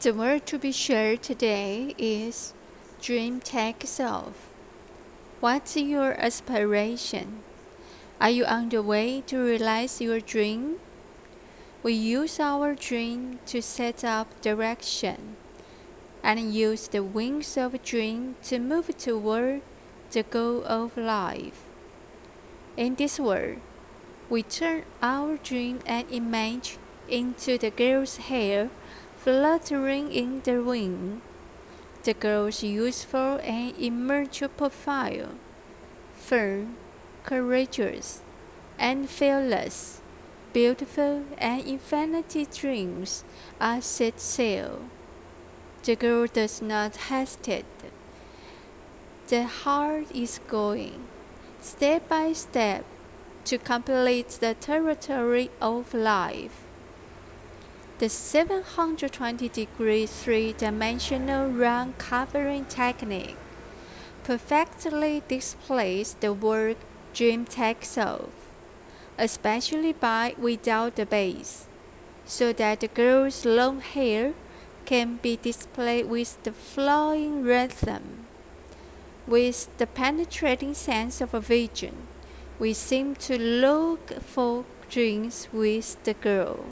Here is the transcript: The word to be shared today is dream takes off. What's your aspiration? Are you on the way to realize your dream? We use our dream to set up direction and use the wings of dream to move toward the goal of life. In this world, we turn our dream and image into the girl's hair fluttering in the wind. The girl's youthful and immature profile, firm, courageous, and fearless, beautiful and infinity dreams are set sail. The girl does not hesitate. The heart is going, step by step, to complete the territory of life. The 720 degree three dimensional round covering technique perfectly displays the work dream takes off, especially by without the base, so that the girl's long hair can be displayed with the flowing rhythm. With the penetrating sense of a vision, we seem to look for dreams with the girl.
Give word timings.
The 0.00 0.14
word 0.14 0.46
to 0.46 0.60
be 0.60 0.70
shared 0.70 1.24
today 1.24 1.92
is 1.98 2.54
dream 3.02 3.40
takes 3.40 3.98
off. 3.98 4.46
What's 5.40 5.76
your 5.76 6.12
aspiration? 6.12 7.42
Are 8.20 8.30
you 8.30 8.44
on 8.44 8.68
the 8.68 8.80
way 8.80 9.22
to 9.26 9.38
realize 9.42 10.00
your 10.00 10.20
dream? 10.20 10.76
We 11.82 11.94
use 11.94 12.38
our 12.38 12.76
dream 12.76 13.40
to 13.46 13.60
set 13.60 14.04
up 14.04 14.40
direction 14.40 15.34
and 16.22 16.54
use 16.54 16.86
the 16.86 17.02
wings 17.02 17.56
of 17.56 17.82
dream 17.82 18.36
to 18.44 18.60
move 18.60 18.96
toward 18.98 19.62
the 20.12 20.22
goal 20.22 20.62
of 20.64 20.96
life. 20.96 21.64
In 22.76 22.94
this 22.94 23.18
world, 23.18 23.58
we 24.30 24.44
turn 24.44 24.84
our 25.02 25.38
dream 25.38 25.80
and 25.86 26.06
image 26.12 26.78
into 27.08 27.58
the 27.58 27.70
girl's 27.70 28.18
hair 28.18 28.70
fluttering 29.28 30.10
in 30.10 30.40
the 30.44 30.56
wind. 30.62 31.20
The 32.02 32.14
girl's 32.14 32.62
youthful 32.62 33.38
and 33.44 33.76
immature 33.76 34.48
profile, 34.48 35.32
firm, 36.14 36.76
courageous, 37.24 38.22
and 38.78 39.06
fearless, 39.06 40.00
beautiful 40.54 41.24
and 41.36 41.60
infinity 41.66 42.46
dreams 42.46 43.22
are 43.60 43.82
set 43.82 44.18
sail. 44.18 44.88
The 45.82 45.96
girl 45.96 46.26
does 46.26 46.62
not 46.62 46.96
hesitate. 46.96 47.66
The 49.26 49.44
heart 49.44 50.10
is 50.14 50.40
going, 50.48 51.04
step 51.60 52.08
by 52.08 52.32
step, 52.32 52.82
to 53.44 53.58
complete 53.58 54.38
the 54.40 54.54
territory 54.54 55.50
of 55.60 55.92
life. 55.92 56.67
The 57.98 58.08
720 58.08 59.48
degree 59.48 60.06
three 60.06 60.52
dimensional 60.52 61.50
round 61.50 61.98
covering 61.98 62.64
technique 62.66 63.36
perfectly 64.22 65.24
displays 65.26 66.14
the 66.20 66.32
work 66.32 66.76
dream 67.12 67.44
takes 67.44 67.98
off, 67.98 68.30
especially 69.18 69.92
by 69.92 70.36
without 70.38 70.94
the 70.94 71.06
base, 71.06 71.66
so 72.24 72.52
that 72.52 72.78
the 72.78 72.86
girl's 72.86 73.44
long 73.44 73.80
hair 73.80 74.34
can 74.84 75.16
be 75.16 75.36
displayed 75.36 76.08
with 76.08 76.40
the 76.44 76.52
flowing 76.52 77.42
rhythm. 77.42 78.26
With 79.26 79.76
the 79.78 79.88
penetrating 79.88 80.74
sense 80.74 81.20
of 81.20 81.34
a 81.34 81.40
vision, 81.40 82.06
we 82.60 82.74
seem 82.74 83.16
to 83.26 83.36
look 83.36 84.22
for 84.22 84.64
dreams 84.88 85.48
with 85.52 86.00
the 86.04 86.14
girl. 86.14 86.64